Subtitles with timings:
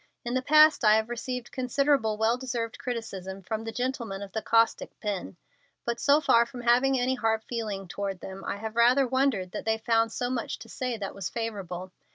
[0.25, 4.41] In the past I have received considerable well deserved criticism from the gentlemen of the
[4.41, 5.37] caustic pen,
[5.85, 9.65] but so far from having any hard feeling toward them, I have rather wondered that
[9.65, 11.91] they found so much to say that was favorable.